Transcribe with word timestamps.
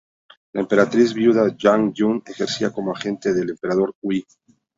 La 0.53 0.61
Emperatriz 0.61 1.13
Viuda 1.13 1.55
Yang 1.55 1.93
Jun 1.95 2.23
ejercía 2.25 2.71
como 2.71 2.91
regente 2.91 3.35
del 3.35 3.51
Emperador 3.51 3.93
Hui. 4.01 4.25